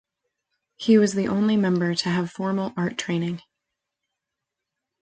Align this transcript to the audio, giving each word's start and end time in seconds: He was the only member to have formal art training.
He 0.77 0.97
was 0.97 1.13
the 1.13 1.27
only 1.27 1.55
member 1.55 1.93
to 1.93 2.09
have 2.09 2.31
formal 2.31 2.73
art 2.75 2.97
training. 2.97 3.43